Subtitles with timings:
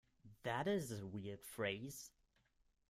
[0.41, 2.09] That is a weird phrase.